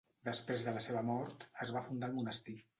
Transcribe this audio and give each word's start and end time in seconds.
Després 0.29 0.63
de 0.69 0.73
la 0.77 0.81
seva 0.85 1.05
mort 1.11 1.47
es 1.67 1.77
va 1.79 1.87
fundar 1.91 2.13
el 2.13 2.19
monestir. 2.21 2.61